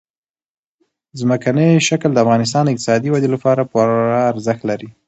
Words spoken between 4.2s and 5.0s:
ارزښت لري.